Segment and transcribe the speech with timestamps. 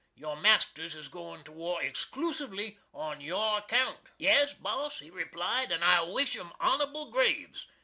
[0.15, 5.83] Your masters is goin to war excloosively on your account." "Yes, boss," he replied, "an'
[5.83, 7.67] I wish 'em honorable graves!"